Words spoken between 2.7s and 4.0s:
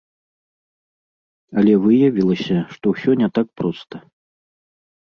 што ўсё не так проста.